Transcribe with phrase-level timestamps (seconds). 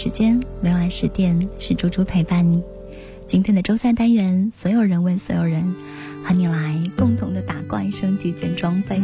[0.00, 2.62] 时间，每晚十点是猪猪陪伴你。
[3.26, 5.74] 今天的周三单元，所有人问所有人，
[6.22, 9.00] 和你来共同的打怪升级捡装备。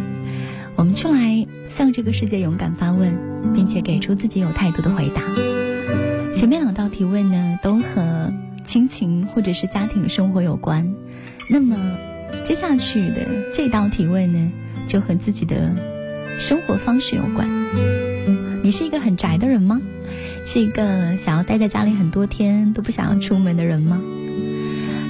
[0.77, 3.13] 我们出来向这个世界勇敢发问，
[3.57, 5.23] 并且给出自己有态度的回答。
[6.37, 8.33] 前面两道提问呢，都和
[8.65, 10.95] 亲情或者是家庭生活有关。
[11.51, 11.77] 那么
[12.45, 14.53] 接下去的这道提问呢，
[14.87, 15.75] 就和自己的
[16.39, 17.49] 生活方式有关。
[18.63, 19.83] 你是一个很宅的人吗？
[20.47, 24.01] 是一个想要待在家里很多天都不想要出门的人吗？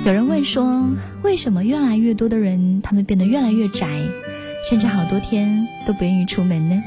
[0.06, 0.88] 有人问说，
[1.22, 4.00] 为什么越来越多的人他们变得越来越宅，
[4.68, 6.82] 甚至好多天都不愿意出门呢？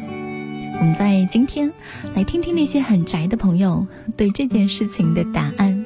[0.79, 1.71] 我们在今天
[2.15, 5.76] 来听听那些很宅的朋友对这件事情的答案。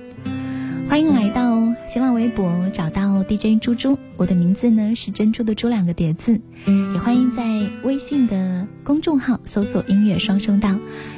[0.91, 7.45] 欢迎来到新浪微博找到 DJ 猪猪，我的名字呢是珍珠的珠两个叠字，也欢迎在
[7.83, 10.75] 微信的公众号搜索音乐双声道，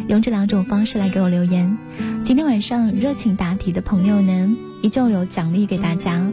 [0.07, 1.75] 用这两种方式来给我留言。
[2.23, 6.23] 今天晚上热情答题的朋友呢，依旧有奖励给大家，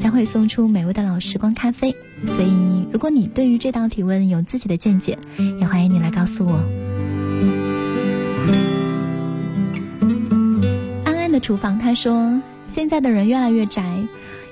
[0.00, 1.94] 将会送出美味的老时光咖啡。
[2.26, 5.16] 所以，如果你对于这道提问有自己的见解，
[5.60, 6.64] 也欢迎你来告诉我。
[11.04, 12.42] 安安的厨房，他说。
[12.68, 13.82] 现在的人越来越宅，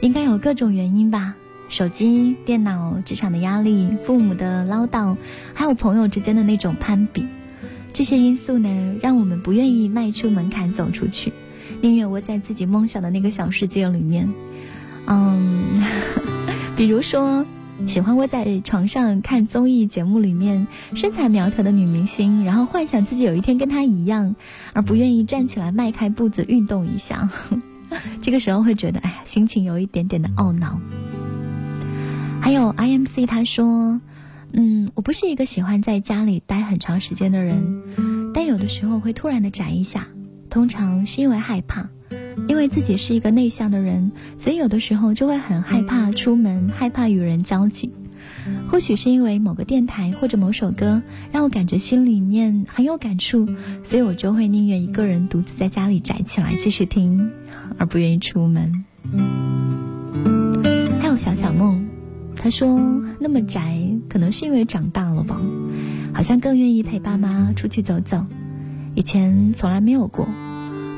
[0.00, 1.34] 应该有各种原因吧？
[1.69, 5.17] 手机、电脑、职场的压力、父母的唠叨，
[5.55, 7.27] 还有朋友之间的那种攀比，
[7.92, 11.33] 这些因素呢，让我们不愿意迈出门槛走出去，
[11.81, 14.28] 宁愿窝在自己梦想的那个小世界里面。
[15.06, 15.83] 嗯，
[16.77, 17.45] 比如说。
[17.86, 24.34] 喜欢窝在床上看综艺节目里面身材苗条的女明星，然后幻想自己有一天跟她一样，
[24.73, 27.28] 而不愿意站起来迈开步子运动一下。
[28.20, 30.81] 这个时候会觉得，哎呀，心情有一点点的懊恼。
[32.41, 34.01] 还有 I M C 他说，
[34.52, 40.07] 嗯，我不是一个喜欢在家里待很长时间的人，但有的时候会突然的宅一下，
[40.48, 41.89] 通常是因为害怕。
[42.48, 47.91] 因为自己是一个内向的人，所以有的时候就会很害怕出门，害怕与人交际。
[48.68, 51.02] 或许是因为某个电台或者某首歌
[51.33, 53.48] 让我感觉心里面很有感触，
[53.83, 57.30] 所以我就会宁愿一个人独自在家里宅起来继续听，
[57.79, 58.85] 而不愿意出门。
[61.01, 61.86] 还有小小梦，
[62.35, 62.79] 他说
[63.20, 65.40] 那么宅，可能是因为长大了吧，
[66.12, 68.24] 好像更愿意陪爸妈出去走走，
[68.95, 70.29] 以前从来没有过。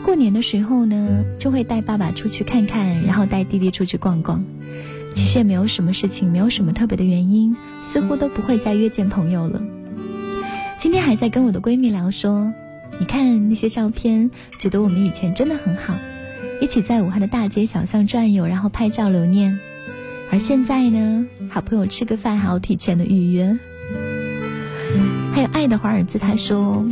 [0.05, 4.43] 过年的时候呢，就会带爸爸出去看看，然后带弟弟出去逛逛。
[5.15, 7.57] 其实也没有什么事情，没有什么特别的原因，
[7.93, 9.61] 似乎都不会再约见朋友了。
[10.79, 12.53] 今天还在跟我的闺蜜聊说，
[13.01, 14.31] 你看那些照片，
[14.61, 15.95] 觉得我们以前真的很好，
[16.61, 19.59] 一起在武汉的大街小巷转悠，然后拍照留念。
[20.31, 23.59] 而现在呢，好朋友吃个饭还要提前的预约。
[25.33, 26.85] 还有爱的华尔兹，他说，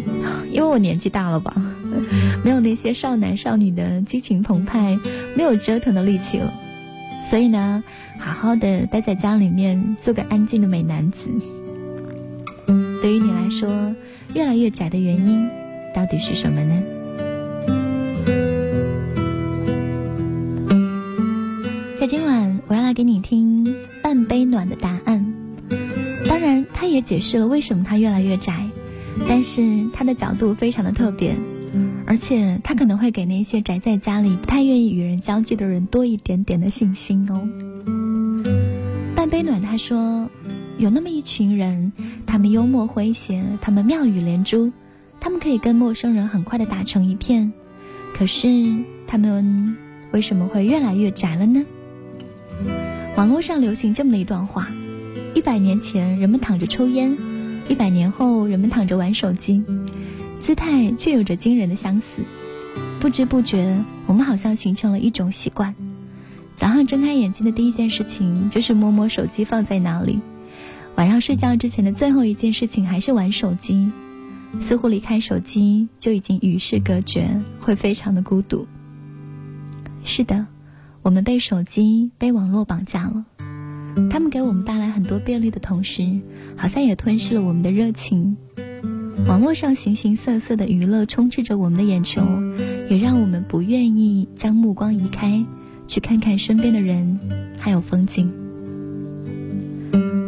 [0.51, 1.55] 因为我年纪大了吧。
[2.45, 4.99] 没有那些少男少女的激情澎湃，
[5.37, 6.53] 没有折腾的力气了，
[7.29, 7.83] 所以呢，
[8.19, 11.29] 好好的待在家里面，做个安静的美男子。
[13.03, 13.95] 对于你来说，
[14.33, 15.49] 越来越窄的原因
[15.93, 16.83] 到底是什么呢？
[21.99, 25.35] 在今晚，我要来给你听半杯暖的答案。
[26.29, 28.69] 当然，他也解释了为什么他越来越窄，
[29.29, 31.37] 但是他的角度非常的特别。
[32.07, 37.49] 而且他可能会给那些宅在家里、不太愿意与人交际的人多一点点的信心哦。
[39.17, 40.31] 半杯暖他说，
[40.79, 41.93] 有那么一群人，
[42.25, 44.71] 他们幽默诙谐，他们妙语连珠，
[45.19, 47.53] 他们可以跟陌生人很快的打成一片。
[48.15, 48.49] 可是
[49.09, 49.77] 他们
[50.13, 51.67] 为什么会越来越宅了呢？
[53.17, 54.69] 网络上流行这么一段话：
[55.35, 57.17] 一百年前人们躺着抽烟，
[57.69, 59.65] 一百年后人们躺着玩手机。
[60.47, 62.23] 姿态却有着惊人的相似，
[63.01, 65.75] 不知不觉，我们好像形成了一种习惯。
[66.55, 70.21] 早上睁开眼睛的第一件事情就是摸摸手机放在哪里，
[70.95, 73.91] 晚上睡觉之前的最后一件事情还是玩手机，
[74.61, 77.29] 似乎离开手机就已经与世隔绝，
[77.59, 78.69] 会非常的孤独。
[80.05, 80.47] 是的，
[81.03, 83.25] 我们被手机、被网络绑架了，
[84.09, 86.21] 他们给我们带来很多便利的同时，
[86.57, 88.37] 好像也吞噬了我们的热情。
[89.27, 92.23] 网络上形形色色的娱乐充斥着我们的眼球，
[92.89, 95.45] 也让我们不愿意将目光移开，
[95.89, 97.19] 去看看身边的人，
[97.59, 98.33] 还有风景。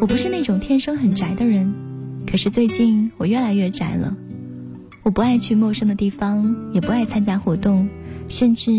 [0.01, 1.73] 我不是那种天生很宅的人，
[2.27, 4.17] 可是最近我越来越宅了。
[5.05, 7.89] 我不爱去陌生的地方，也不爱参加活动，
[8.29, 8.71] 甚至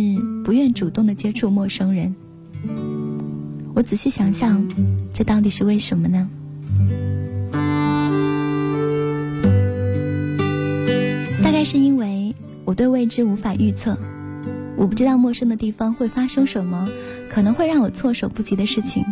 [0.43, 2.13] 不愿主动的接触陌生人。
[3.73, 4.67] 我仔细想想，
[5.13, 6.29] 这到底是为什么呢？
[11.59, 12.33] 那是因为
[12.63, 13.97] 我对未知无法预测，
[14.77, 16.87] 我不知道陌生的地方会发生什么，
[17.29, 19.03] 可能会让我措手不及的事情。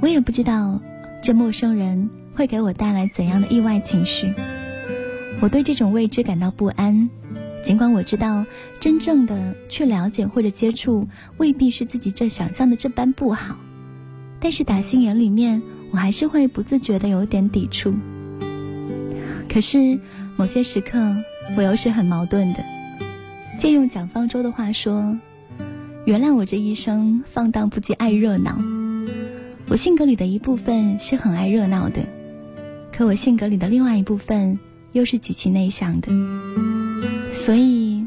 [0.00, 0.80] 我也不知道
[1.22, 4.32] 这陌生人会给我带来怎样的意外情绪。
[5.42, 7.10] 我对这种未知感到不安，
[7.62, 8.46] 尽管我知道
[8.80, 11.06] 真正的去了解或者接触
[11.36, 13.58] 未必是自己这想象的这般不好，
[14.40, 15.60] 但是打心眼里面，
[15.90, 17.92] 我还是会不自觉的有点抵触。
[19.50, 19.98] 可是
[20.38, 21.14] 某些时刻。
[21.58, 22.64] 我又是很矛盾的。
[23.58, 25.18] 借用蒋方舟的话说
[26.06, 28.56] ：“原谅我这一生放荡不羁、爱热闹。
[29.68, 32.02] 我性格里的一部分是很爱热闹的，
[32.92, 34.60] 可我性格里的另外一部分
[34.92, 36.12] 又是极其内向的。
[37.32, 38.06] 所以，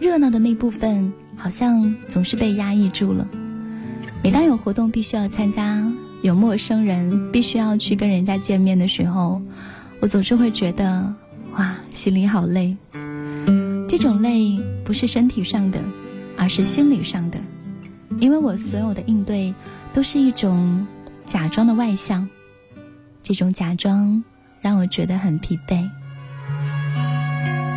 [0.00, 3.28] 热闹的那部分好像总是被压抑住了。
[4.24, 5.86] 每当有活动必须要参加，
[6.22, 9.42] 有陌生人必须要去跟人家见面的时候，
[10.00, 11.14] 我总是会觉得。”
[11.56, 12.76] 哇，心里好累。
[13.88, 15.78] 这种累不是身体上的，
[16.36, 17.38] 而是心理上的。
[18.18, 19.54] 因为我所有的应对
[19.92, 20.86] 都是一种
[21.26, 22.28] 假装的外向，
[23.22, 24.22] 这种假装
[24.60, 25.88] 让我觉得很疲惫。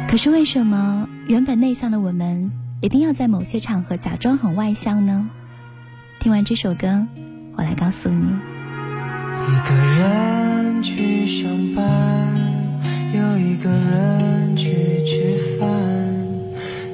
[0.07, 2.50] 可是为什么原本内向的我们
[2.81, 5.30] 一定要在某些场合假装很外向呢？
[6.19, 7.06] 听完这首歌，
[7.56, 8.25] 我来告诉你。
[9.48, 12.44] 一个人去上班。
[13.15, 15.67] 有一个人去吃饭，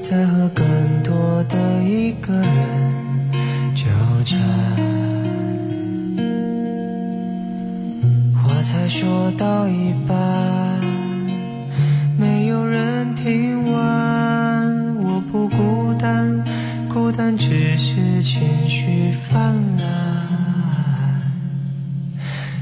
[0.02, 0.66] 在和更
[1.04, 3.86] 多的一个人纠
[4.24, 4.40] 缠。
[8.36, 10.18] 话才说到一半，
[12.20, 14.96] 没有人听完。
[14.98, 16.46] 我不孤单，
[16.88, 19.88] 孤单只是情绪泛滥。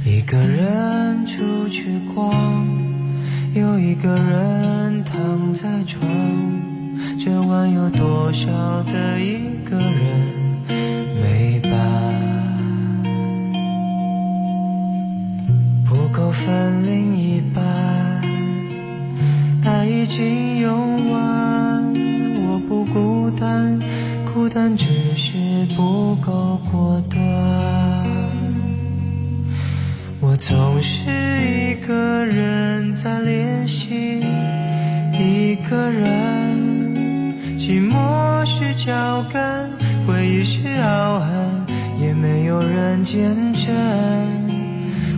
[0.06, 2.69] 一个人出去逛。
[3.54, 6.08] 有一个人躺在床，
[7.18, 8.48] 这晚有多少
[8.84, 9.92] 的一个人
[11.20, 11.72] 没伴？
[15.84, 17.64] 不够分另一半，
[19.66, 21.92] 爱已经用完。
[22.44, 23.80] 我不孤单，
[24.32, 24.86] 孤单只
[25.16, 27.20] 是不够果断。
[30.22, 34.20] 我总是一个人在练习，
[35.18, 36.12] 一个人，
[37.58, 39.72] 寂寞是脚跟，
[40.06, 41.66] 回忆是傲寒，
[41.98, 43.74] 也没有人见证。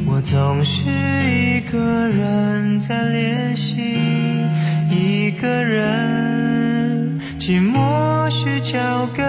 [0.06, 0.92] 我总是
[1.28, 3.82] 一个人在练习，
[4.92, 9.26] 一个人，寂寞是脚跟，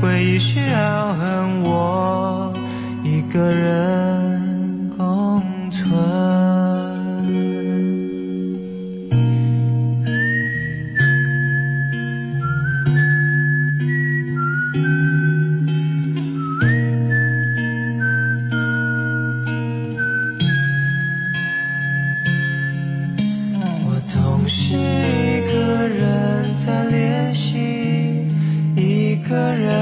[0.00, 2.54] 回忆是傲寒，我
[3.04, 4.11] 一个人。
[24.12, 28.28] 总是一个人在练习，
[28.76, 29.72] 一个人。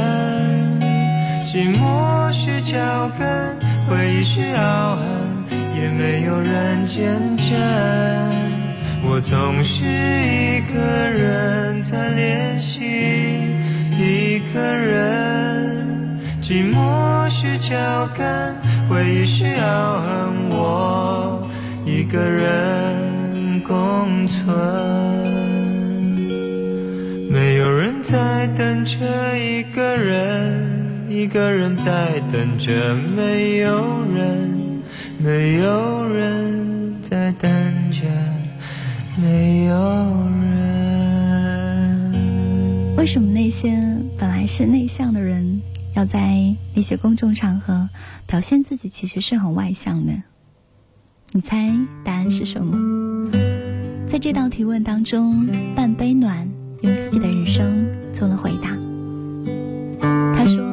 [1.45, 5.05] 寂寞是脚跟，回忆是傲寒，
[5.75, 7.59] 也没有人见证。
[9.03, 12.83] 我总是一个人在练习，
[13.99, 16.21] 一个人。
[16.41, 18.55] 寂寞是脚跟，
[18.89, 21.49] 回忆是傲寒，我
[21.85, 23.00] 一个人。
[24.01, 24.49] 共存。
[27.31, 34.83] 没有人在等着一个人，一个人在等着没有人，
[35.19, 37.51] 没有人在等
[37.93, 38.07] 着。
[39.21, 39.75] 没有
[40.41, 40.57] 人。
[42.97, 43.79] 为什么那些
[44.17, 45.61] 本来是内向的人，
[45.95, 46.39] 要在
[46.75, 47.87] 那些公众场合
[48.27, 50.13] 表现自己，其实是很外向的？
[51.33, 51.71] 你猜
[52.03, 53.40] 答案是什么？
[54.11, 56.49] 在这道提问当中，半杯暖
[56.81, 58.77] 用自己的人生做了回答。
[60.35, 60.65] 他说：“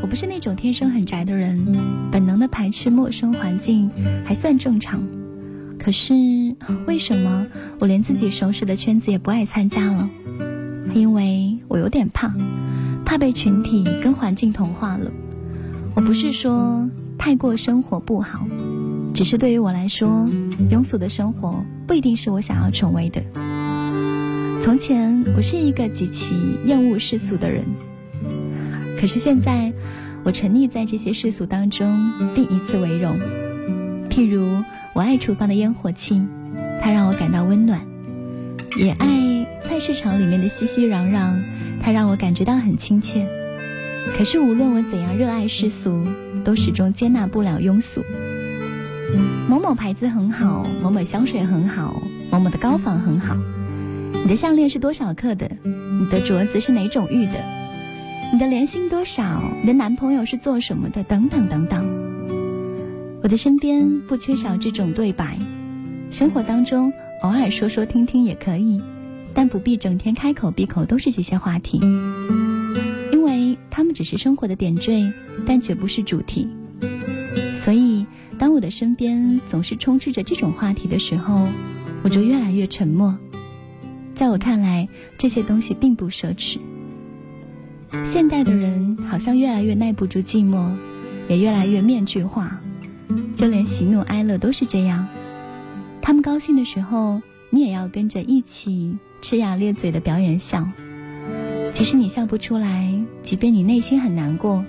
[0.00, 1.76] 我不是那种天生很宅的人，
[2.10, 3.90] 本能的排斥陌生环境
[4.24, 5.06] 还算正常。”
[5.78, 6.14] 可是，
[6.86, 7.46] 为什么
[7.78, 10.08] 我连自己熟识的圈子也不爱参加了？
[10.94, 12.34] 因为我有点怕，
[13.04, 15.12] 怕被群体跟环境同化了。
[15.94, 18.46] 我不是说太过生活不好，
[19.12, 20.26] 只是对于我来说，
[20.70, 23.22] 庸俗的生活不一定是我想要成为的。
[24.60, 27.64] 从前，我是一个极其厌恶世俗的人，
[29.00, 29.72] 可是现在，
[30.24, 33.18] 我沉溺在这些世俗当中，并以此为荣。
[34.10, 34.62] 譬如。
[34.94, 36.22] 我爱厨房的烟火气，
[36.80, 37.82] 它让我感到温暖。
[38.78, 41.34] 也爱菜市场里面的熙熙攘攘，
[41.82, 43.26] 它让我感觉到很亲切。
[44.16, 46.06] 可是无论我怎样热爱世俗，
[46.42, 48.02] 都始终接纳不了庸俗。
[49.48, 53.36] 某某牌子很好，某某香水很好，某某的高仿很好。
[54.12, 55.50] 你的项链是多少克的？
[55.62, 57.44] 你的镯子是哪种玉的？
[58.32, 59.42] 你的年薪多少？
[59.60, 61.04] 你的男朋友是做什么的？
[61.04, 61.84] 等等等等。
[63.22, 65.38] 我的身边不缺少这种对白，
[66.10, 68.80] 生活当中偶尔说说听听也可以，
[69.32, 71.78] 但不必整天开口闭口都是这些话题，
[73.12, 75.12] 因为他们只是生活的点缀，
[75.46, 76.48] 但绝不是主题。
[78.56, 81.46] 我的身边总是充斥着这种话题的时候，
[82.02, 83.14] 我就越来越沉默。
[84.14, 86.56] 在我看来，这些东西并不奢侈。
[88.02, 90.72] 现代的人好像越来越耐不住寂寞，
[91.28, 92.58] 也越来越面具化，
[93.36, 95.06] 就连喜怒哀乐都是这样。
[96.00, 97.20] 他们高兴的时候，
[97.50, 100.66] 你也要跟着一起呲牙咧嘴的表演笑。
[101.74, 104.64] 即使你笑不出来，即便你内心很难过，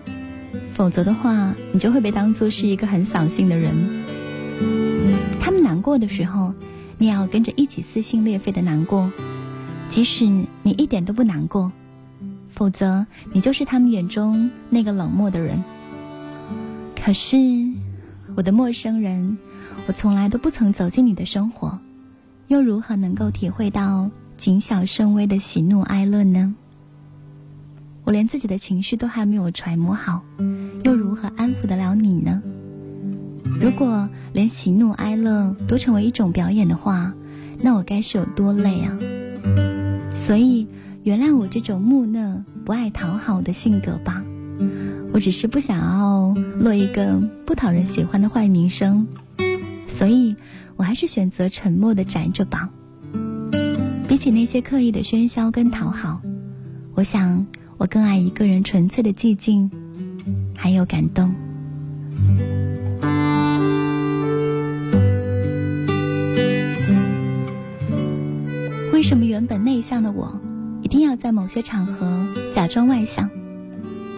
[0.77, 3.73] 否则的话，你就会被当作是一个很扫兴的人。
[5.39, 6.53] 他们难过的时候，
[6.99, 9.11] 你要跟着一起撕心裂肺的难过。
[9.89, 11.71] 即使你一点都不难过，
[12.51, 15.63] 否则你就是他们眼中那个冷漠的人。
[16.95, 17.37] 可是，
[18.35, 19.35] 我的陌生人，
[19.87, 21.79] 我从来都不曾走进你的生活，
[22.49, 26.53] 又如何能够体会到谨小慎微的喜怒哀乐呢？
[28.03, 30.21] 我连自己的情绪都还没有揣摩好，
[31.37, 32.41] 安抚得了你呢？
[33.61, 37.13] 如果连喜怒哀乐都成为一种表演的话，
[37.61, 38.97] 那我该是有多累啊！
[40.13, 40.67] 所以，
[41.03, 44.21] 原谅我这种木讷、不爱讨好的性格吧。
[45.13, 49.07] 我只是不想要落一个不讨人喜欢的坏名声，
[49.87, 50.35] 所以
[50.75, 52.69] 我还是选择沉默的宅着吧。
[54.07, 56.21] 比起那些刻意的喧嚣跟讨好，
[56.93, 59.71] 我想我更爱一个人纯粹的寂静，
[60.57, 61.33] 还有感动。
[68.91, 70.37] 为什么原本内向的我，
[70.81, 73.29] 一定要在某些场合假装外向？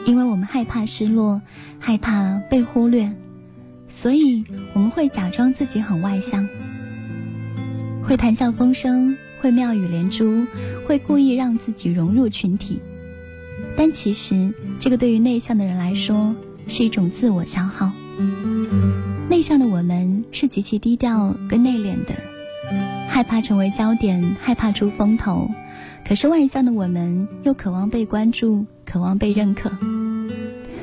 [0.06, 1.42] 因为我们害怕失落，
[1.78, 3.12] 害怕被忽略，
[3.88, 6.48] 所以我们会假装自己很外向，
[8.02, 10.48] 会谈笑风生，会妙语连珠，
[10.88, 12.80] 会故意让自己融入群体。
[13.80, 16.36] 但其实，这个对于内向的人来说
[16.68, 17.90] 是一种自我消耗。
[19.30, 22.14] 内向的我们是极其低调跟内敛的。
[23.08, 25.50] 害怕成为焦点，害怕出风头，
[26.06, 29.72] 可是外向的我们又渴望被关注，渴望被认可。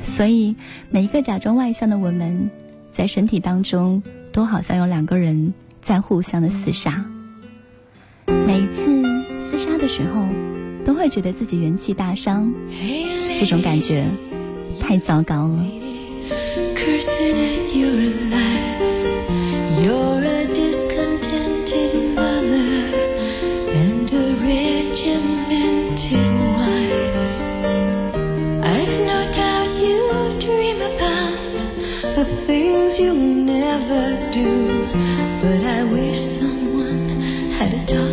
[0.01, 0.55] 所以，
[0.89, 2.49] 每一个假装外向的我们，
[2.91, 4.01] 在身体当中
[4.31, 7.05] 都好像有两个人在互相的厮杀。
[8.25, 8.89] 每一次
[9.51, 10.25] 厮杀的时候，
[10.86, 12.52] 都会觉得自己元气大伤，
[13.38, 14.04] 这种感觉
[14.80, 15.64] 太糟糕了。
[32.98, 34.86] you'll never do.
[35.40, 37.08] But I wish someone
[37.50, 38.05] had a talk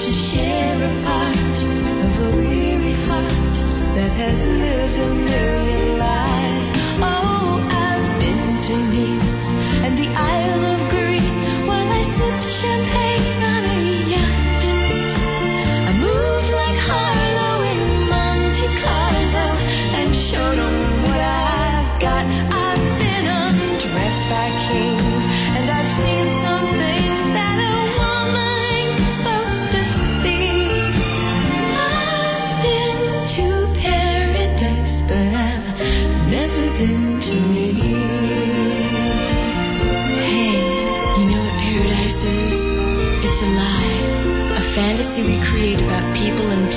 [0.00, 3.54] Won't share a part of a weary heart
[3.94, 5.29] that has lived a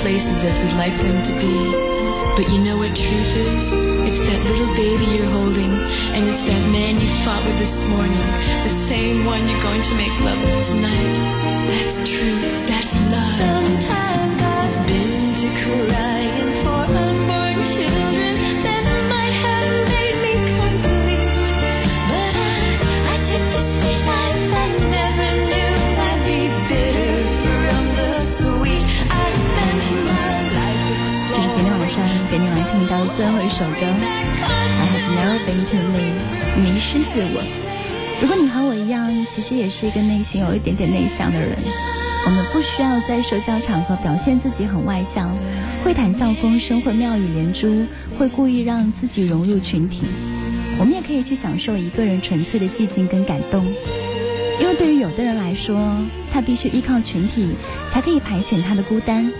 [0.04, 1.54] places as we'd like them to be.
[2.36, 3.72] But you know what truth is?
[4.04, 5.72] It's that little baby you're holding,
[6.12, 8.26] and it's that man you fought with this morning,
[8.64, 11.14] the same one you're going to make love with tonight.
[11.70, 12.42] That's truth.
[12.68, 13.32] That's love.
[13.38, 14.03] Sometimes
[33.54, 33.86] 首歌。
[33.86, 36.10] I have never been to me，
[36.60, 37.40] 迷失自我。
[38.20, 41.56] 如果你和我一样，其实也是一个内心有一点点内向的人，
[42.26, 45.30] 我们不需要在社交场合表现自己很外向，
[45.84, 47.86] 会谈笑风生，会妙语连珠，
[48.18, 50.02] 会故意让自己融入群体。
[50.80, 53.64] 我们也可以去享受一个人纯粹的寂静跟感动，
[54.60, 55.78] 因为对于有的人来说，
[56.32, 57.54] 他必须依靠群体
[57.92, 59.30] 才可以排遣他的孤单，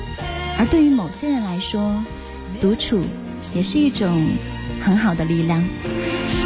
[0.56, 2.00] 而对于某些人来说，
[2.60, 3.00] 独处
[3.54, 4.24] 也是一种
[4.84, 5.62] 很好的力量。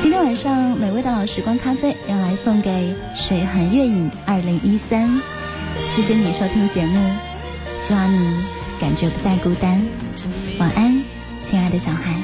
[0.00, 5.08] 今天晚上美味的老时光咖啡要来送给水寒月影二零一三，
[5.94, 7.10] 谢谢你收听节目，
[7.80, 8.44] 希望你
[8.80, 9.80] 感觉不再孤单。
[10.58, 11.02] 晚安，
[11.44, 12.14] 亲爱的小孩。